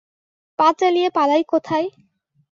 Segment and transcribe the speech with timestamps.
[0.59, 1.87] পা চালিয়ে পালাই কোথায়?